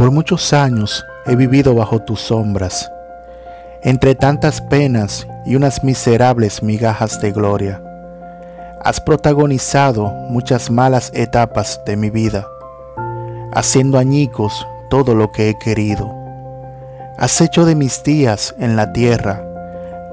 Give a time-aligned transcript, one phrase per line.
[0.00, 2.90] Por muchos años he vivido bajo tus sombras,
[3.82, 7.82] entre tantas penas y unas miserables migajas de gloria.
[8.82, 12.46] Has protagonizado muchas malas etapas de mi vida,
[13.52, 16.10] haciendo añicos todo lo que he querido.
[17.18, 19.44] Has hecho de mis días en la tierra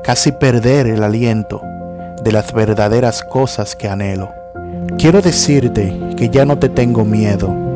[0.04, 1.62] casi perder el aliento
[2.26, 4.34] de las verdaderas cosas que anhelo.
[4.98, 7.67] Quiero decirte que ya no te tengo miedo,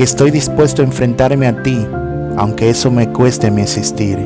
[0.00, 1.86] que estoy dispuesto a enfrentarme a ti,
[2.38, 4.18] aunque eso me cueste mi existir.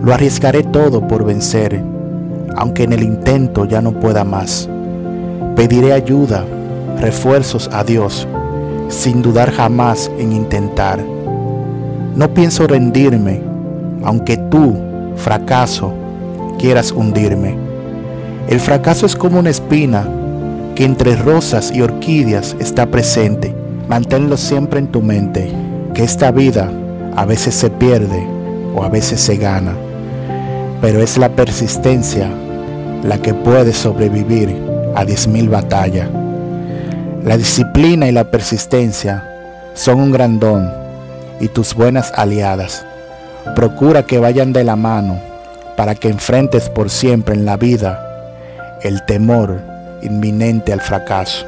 [0.00, 1.82] Lo arriesgaré todo por vencer,
[2.54, 4.68] aunque en el intento ya no pueda más.
[5.56, 6.44] Pediré ayuda,
[7.00, 8.28] refuerzos a Dios,
[8.86, 11.00] sin dudar jamás en intentar.
[12.14, 13.40] No pienso rendirme,
[14.04, 14.76] aunque tú,
[15.16, 15.92] fracaso,
[16.60, 17.56] quieras hundirme.
[18.46, 20.08] El fracaso es como una espina
[20.76, 23.58] que entre rosas y orquídeas está presente.
[23.90, 25.50] Manténlo siempre en tu mente,
[25.94, 26.70] que esta vida
[27.16, 28.24] a veces se pierde
[28.72, 29.72] o a veces se gana,
[30.80, 32.30] pero es la persistencia
[33.02, 34.56] la que puede sobrevivir
[34.94, 36.08] a diez mil batallas.
[37.24, 39.28] La disciplina y la persistencia
[39.74, 40.70] son un gran don
[41.40, 42.86] y tus buenas aliadas.
[43.56, 45.18] Procura que vayan de la mano
[45.76, 49.60] para que enfrentes por siempre en la vida el temor
[50.00, 51.44] inminente al fracaso.